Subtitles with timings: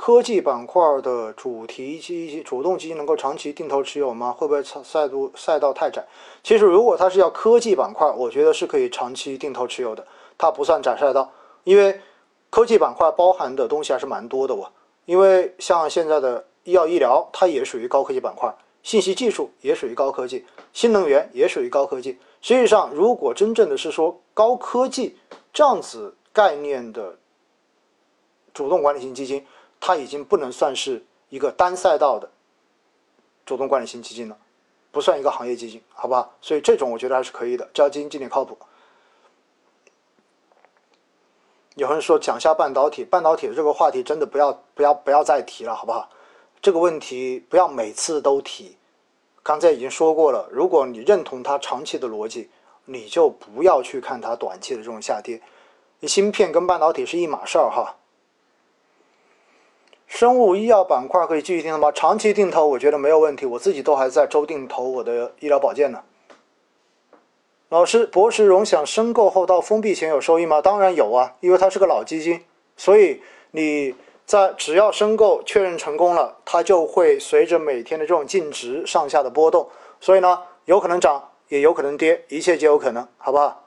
[0.00, 4.32] 科技板块的主题基主动基金能够长期定投持有吗？
[4.32, 6.02] 会不会赛度赛道太窄？
[6.42, 10.06] 其实如果它是要科技板块，我觉得是可以长期定投持有的，
[10.38, 11.30] 它不算窄赛道，
[11.64, 12.00] 因为
[12.48, 14.72] 科技板块包含的东西还是蛮多的我。
[15.04, 18.50] 因为像现在的医药医疗，它也属于高科技板块，
[18.82, 22.18] 信息技术也属于高科技，新能源也属于高科技。
[22.40, 25.18] 实际上，如果真正的是说高科技
[25.52, 27.18] 这样子概念的
[28.54, 29.44] 主动管理型基金，
[29.80, 32.30] 它已经不能算是一个单赛道的
[33.46, 34.36] 主动管理型基金了，
[34.92, 36.30] 不算一个行业基金，好吧？
[36.40, 38.56] 所以这种我觉得还是可以的，只要基金经理靠谱。
[41.76, 46.10] 有人说讲下半导体，半导体这个话题真的不要不要不要再提了，好不好？
[46.60, 48.76] 这个问题不要每次都提。
[49.42, 52.50] 刚才已经说过了，如果你认同它长期的逻辑，
[52.84, 55.40] 你就不要去看它短期的这种下跌。
[56.02, 57.96] 芯片跟半导体是一码事儿哈。
[60.10, 61.92] 生物医药板块可以继续定投吗？
[61.92, 66.02] 长期定投我觉得没有问题，我自己都还在周定投我的医疗保健呢。
[67.68, 70.60] 老师，博时融想申购后到封闭前有收益吗？
[70.60, 72.44] 当然有啊，因为它是个老基金，
[72.76, 73.94] 所以你
[74.26, 79.68] 在只要申购确认成功了，它就会随着每天的这种净值上下的波动，
[80.00, 83.64] 所以呢，有可能涨，也有可能跌，一切皆有可能，好不好？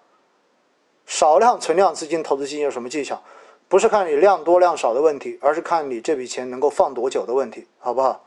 [1.05, 3.23] 少量存量资金投资基金有什么技巧？
[3.73, 8.23] 不是看你量多量少的问题，而是看你这笔钱能够放多久的问题，好不好？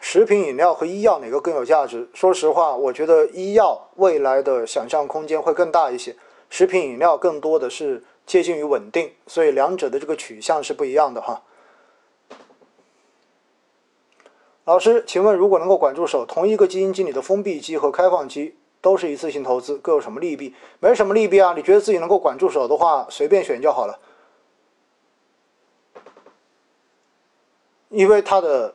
[0.00, 2.08] 食品饮料和医药哪个更有价值？
[2.14, 6.14] 说实话，我觉得医药未来的想象空间会更大一些，
[6.48, 11.42] 食品饮料更多的是接近于稳定，所以两者的这个取向是不一样的哈。
[14.64, 20.54] 老师，请问如果能够管住手，同一个基金经理的封闭基和开放基都是一次性投资，各有什么利弊？
[20.80, 23.98] 没什么利弊啊，你觉得自己能够管住手的话，随便选就好了，
[27.88, 28.74] 因为它的。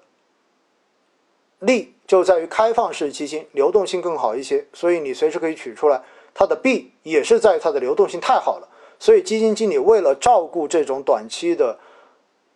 [1.62, 6.02] 利就在于开放式基金流动性更好一些，所以你随时可以取出来。
[6.34, 11.78] 它的弊也是在于它的流动性太好了，所以基金经理为了照顾这种短期的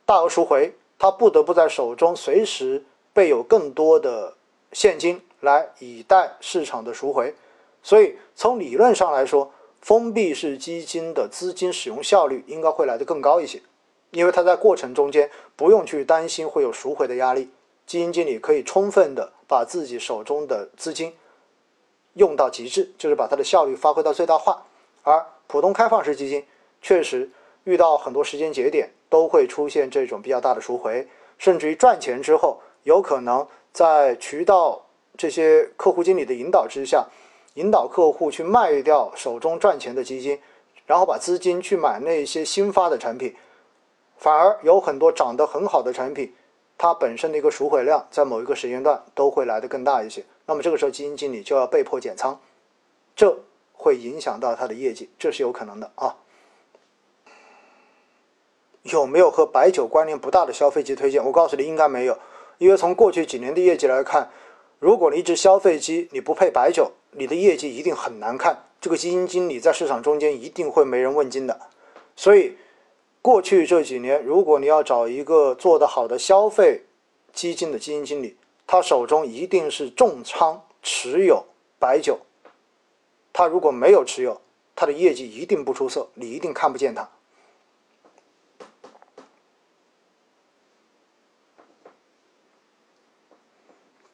[0.06, 2.82] 大额赎回，他不得不在手中随时
[3.14, 4.34] 备有更多的
[4.72, 7.34] 现金来以待市场的赎回。
[7.82, 9.52] 所以从理论上来说，
[9.82, 13.62] 封闭式基金的资金使用效率应该会来得更高一些，
[14.12, 17.50] 因为它在过程中间不用去担心会有赎回的压力。
[17.86, 21.14] 基金经理可以充分的把自己手中的资金
[22.14, 24.66] 用到极致，就是把它的效率发挥到最大化。
[25.04, 26.46] 而普通开放式基金
[26.82, 27.30] 确实
[27.66, 31.06] 遇到很多时间节点都会出现这种比较大的赎回，
[31.38, 34.86] 甚至于赚钱之后，有可能在渠道
[35.18, 37.08] 这些客户经理的引导之下，
[37.56, 40.40] 引导客户去卖掉手中赚钱的基金，
[40.86, 43.36] 然后把资金去买那些新发的产品，
[44.18, 46.34] 反而有很多涨得很好的产品。
[46.76, 52.38] 它本身的一个赎回量在某一个时间段都会来得更大一些，那么这个时候基金经理就要被迫减仓，
[53.16, 53.38] 这
[53.72, 56.18] 会影响到他的业绩，这是有可能的啊。
[58.82, 61.24] 有没有和白酒关联不大的消费级推荐？
[61.24, 62.18] 我告诉你，应该没有，
[62.58, 64.30] 因为从过去几年的业绩来看，
[64.80, 71.60] 如果你一只消费机你不配白酒，你的业绩一定很难看，这个基金经理在市场中间一定会没人问津的，
[72.16, 72.58] 所以。
[73.24, 76.82] 过去这几年，如果你要找一个做得好的消费
[77.32, 78.36] 基金的基金经理，
[78.68, 81.46] 他手中一定是重仓持有
[81.80, 82.20] 白酒。
[83.32, 84.42] 他如果没有持有，
[84.76, 87.10] 他的业绩一定不出色，你一定看不见他。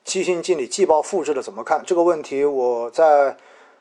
[0.10, 1.84] 基金经理季报复制的怎么看？
[1.86, 3.38] 这个问题我在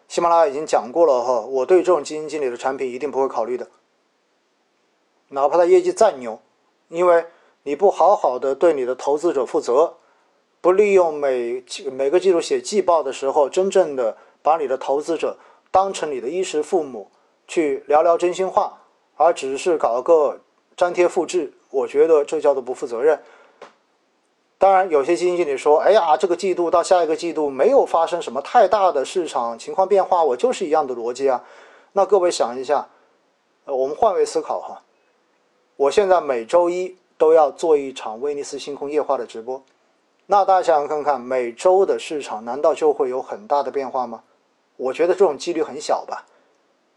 [0.08, 1.40] 喜马拉雅已经讲过了哈。
[1.40, 3.66] 我对这种基金经理的产品一定不会考虑的。
[5.28, 6.38] 哪怕他业绩再牛，
[6.88, 7.24] 因为
[7.62, 9.94] 你不好好的对你的投资者负责，
[10.60, 15.38] 不利用每每个季度写季报的时候，真正的把你的投资者
[15.70, 17.10] 当成你的衣食父母
[17.46, 18.82] 去聊聊真心话，
[19.16, 20.38] 而只是搞个
[20.76, 23.18] 粘贴复制，我觉得这叫做不负责任。
[24.60, 31.44] 当然，有些基金经理说：“哎呀，这个季度到下一个季度没有发生什么太大的市场情况变化，我就是一样的逻辑啊。”
[31.94, 32.88] 那各位想一下，
[33.66, 34.82] 呃，我们换位思考哈。
[35.76, 39.62] 我现在每周一都要做一场威尼斯星空夜话的直播，
[40.26, 44.24] 那大家想想看看，每周的市场难道就会有很大的变化吗？
[44.76, 46.26] 我觉得这种几率很小吧。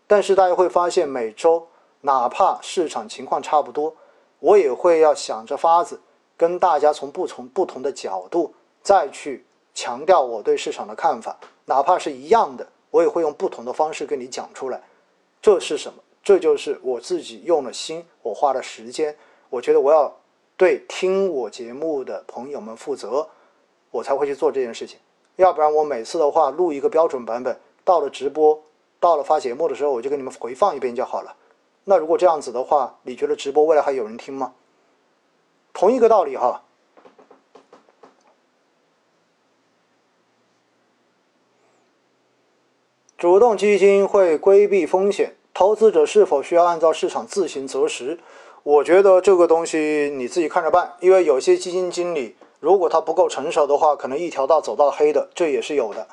[0.07, 1.67] 但是大家会发现，每周
[2.01, 3.95] 哪怕市场情况差不多，
[4.39, 6.01] 我也会要想着法子
[6.41, 8.51] 跟大家从不同不同的角度
[8.81, 9.45] 再去
[9.75, 14.81] 强调我对市场的看法，哪怕是一样的，我也会用不同的方式跟你讲出来。
[15.39, 16.01] 这是什么？
[16.23, 19.15] 这就是我自己用了心，我花了时间，
[19.51, 20.11] 我觉得我要
[20.57, 23.29] 对听我节目的朋友们负责，
[23.91, 24.97] 我才会去做这件事情。
[25.35, 28.59] 要不然我每次的话录一个标准版本，到了直播，
[28.99, 31.35] 到了发节目的时候，我就给你们回放一遍就好了。
[31.83, 34.55] 那如果这样子的话，你觉得直播未来还有人听吗？
[35.73, 36.63] 同一个道理哈。
[43.17, 48.19] 主动基金会规避风险，投资者是否需要按照市场自行择时？
[48.63, 56.07] 我觉得这个东西你自己看着办，因为有些基金经理如果他不够成熟的话，可能一条道走到黑的，这也是有的。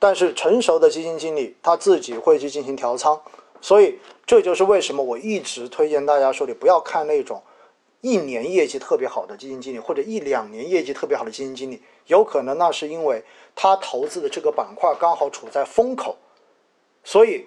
[0.00, 3.20] 但是成熟的基金经理他自己会去进行调仓，
[3.60, 7.42] 所以这就是为什么我一直推荐大家说，你不要看那种
[8.00, 13.22] 一年业绩特别好的基金经理，或者一两年业绩特别好的基金经理，有可能那是因为
[13.54, 16.16] 他投资的这个板块刚好处在风口。
[17.04, 17.46] 所以，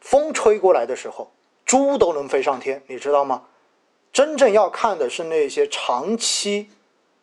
[0.00, 1.30] 风吹过来的时候，
[1.64, 3.44] 猪都能飞上天，你知道吗？
[4.12, 6.70] 真正要看的是那些长期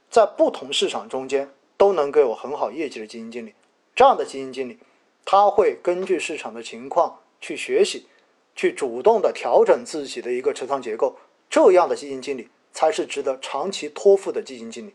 [0.09, 3.53] 在不同市场中间都能给我很好业绩的基金经理。
[3.95, 4.79] 这样的基金经理，
[5.23, 8.07] 他会根据市场的情况去学习，
[8.55, 11.15] 去主动的调整自己的一个持仓结构。
[11.55, 14.93] 这样的基金经理才是值得长期托付的基金经理。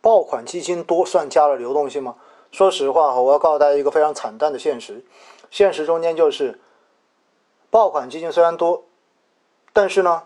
[0.00, 2.16] 爆款基金多算加了流动性吗？
[2.50, 5.04] 说实话，我要告诉大家一个非常惨淡的现实。
[5.52, 6.58] 现实中间就是，
[7.70, 8.84] 爆款基金虽然多，
[9.72, 10.24] 但是呢，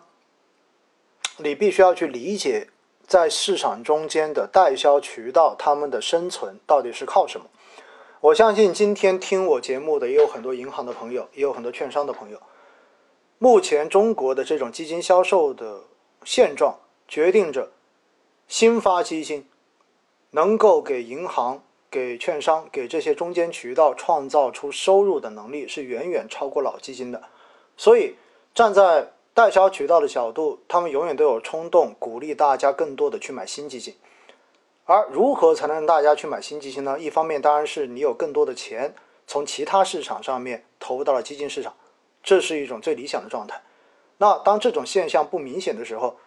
[1.36, 2.70] 你必须要去理解，
[3.06, 7.46] 在市场中间的代销渠道，他们的生存到底是靠什么。
[8.22, 12.40] 我相信今天听我节目的也有很多银行的朋友，也有很多券商的朋友。
[13.38, 15.84] 目前中国的这种基金销售的
[16.24, 17.70] 现状，决定着
[18.48, 19.46] 新发基金
[20.30, 21.62] 能够给银行。
[21.88, 27.22] 给券商、给这些中间渠道创造出收入的能力是远远超过老基金的，
[27.74, 28.16] 所以
[28.52, 33.94] 站在代销渠道的角度，他们永远都有冲动鼓励大家更多的去买新基金。
[34.84, 36.98] 而如何才能让大家去买新基金呢？
[36.98, 38.94] 一方面当然是你有更多的钱
[39.26, 41.72] 从其他市场上面投入到了基金市场，
[42.26, 43.62] 这是一种最理想的状态。
[44.18, 46.18] 那当这种现象不明显的时候，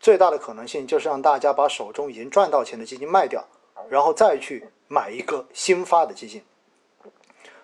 [0.00, 3.46] 最大的可能性就是让大家把手中已经赚到钱的基金卖掉，
[3.90, 4.70] 然后再去。
[4.90, 6.42] 买一个新发的基金。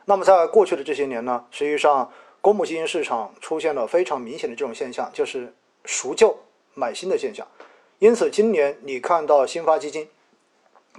[0.05, 2.13] 那么在过去的这些年呢，实际上
[2.43, 5.55] 公募基金市场出现了非常明显的这种现象，就是
[5.87, 6.37] 赎旧
[6.75, 7.49] 买新的现象。
[7.99, 10.07] 因此，今年你看到新发基金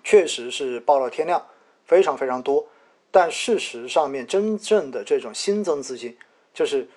[0.04, 1.46] 确实是爆了天量，
[1.86, 2.66] 非常非常多。
[3.12, 6.18] 但事实上面，真正的这种新增资金，
[6.56, 6.90] 就是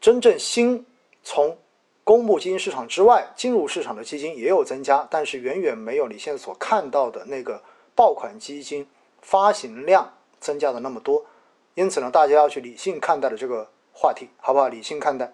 [0.00, 0.86] 真正新
[1.24, 1.58] 从
[2.04, 7.60] 公募基金市场之外进入市场的基金也有增加，但是远远没有你现在所看到的那个。
[7.98, 8.86] 爆款基金
[9.22, 11.24] 发行量增加的那么多，
[11.72, 14.68] 因此呢，大家要去理性看待的这个话题，好不好？
[14.68, 15.32] 理性看待。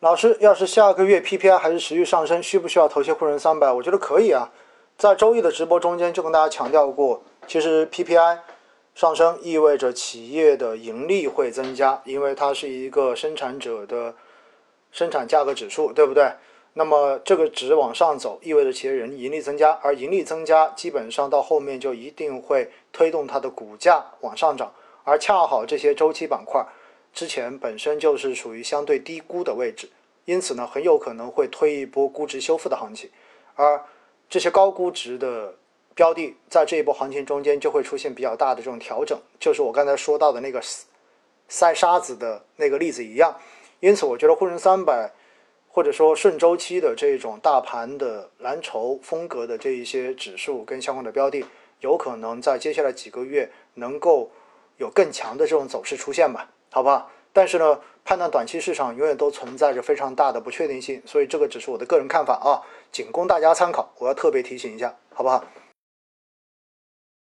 [0.00, 3.72] 老师，要是下个月 PPI 还是持续上升，需不需要投些沪深三百？
[3.72, 4.50] 我觉得可以啊。
[4.98, 8.40] 在周一的直播中间就跟大家强调过，其实 PPI
[8.94, 14.14] 上升意味着企业的盈利会增加，因为它是一个生产者的
[14.90, 16.30] 生产价格指数，对不对？
[16.74, 24.72] 那么这个值往上走，意味着企业人盈利增加，而盈利增加基本上到后面就一定会推动它的股价往上涨，
[25.04, 26.64] 而恰好这些周期板块
[27.12, 29.90] 之前本身就是属于相对低估的位置，
[30.24, 33.10] 因此呢，很有可能会推一波估值修复的行情，
[33.54, 33.84] 而
[34.30, 35.54] 这些高估值的
[35.94, 40.60] 标的在这一波行情中间就会出现比较大的这种调整，就是我刚才说到的那个
[41.48, 43.36] 塞沙子的那个例子一样，
[43.80, 45.10] 因此我觉得沪深三百。
[45.74, 51.42] 或者说顺周期的这种大盘的蓝筹风格的这一些指数跟相关的标的，
[51.80, 54.30] 有可能在接下来几个月能够
[54.76, 56.46] 有更强的这种走势出现吧？
[56.70, 57.10] 好吧？
[57.32, 62.60] 但是呢，判断短期市场永远都存在着非常大的不确定性，所以这个只是我的个人看法啊，
[62.92, 63.90] 仅供大家参考。
[63.96, 65.42] 我要特别提醒一下，好不好？